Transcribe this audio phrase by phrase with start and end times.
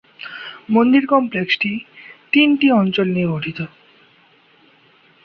[0.69, 1.71] মন্দির কমপ্লেক্সটি
[2.33, 3.59] তিনটি অঞ্চল নিয়ে গঠিত।